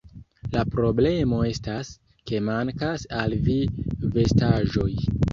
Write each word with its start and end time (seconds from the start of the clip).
La 0.53 0.61
problemo 0.75 1.41
estas, 1.49 1.91
ke 2.31 2.39
mankas 2.47 3.03
al 3.19 3.35
vi 3.49 3.57
vestaĵoj 4.17 4.89